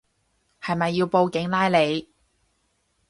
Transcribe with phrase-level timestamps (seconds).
[0.63, 2.09] 係咪要報警拉你